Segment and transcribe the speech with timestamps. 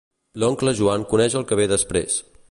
[0.43, 2.17] L'oncle Joan coneix el que ve després.